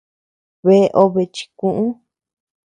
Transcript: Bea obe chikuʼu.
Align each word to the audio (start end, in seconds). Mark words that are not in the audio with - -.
Bea 0.65 0.91
obe 1.01 1.23
chikuʼu. 1.35 1.85